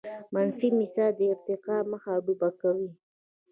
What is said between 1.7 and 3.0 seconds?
مخه ډب کوي.